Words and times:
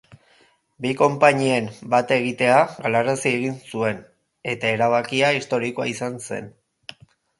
Bi 0.85 0.93
konpainien 1.01 1.67
bat-egitea 1.93 2.57
galarazi 2.85 3.29
egin 3.41 3.61
zuen, 3.75 4.01
eta 4.55 4.75
erabakia 4.79 5.31
historikoa 5.41 5.91
izan 5.95 6.19
zen. 6.31 6.51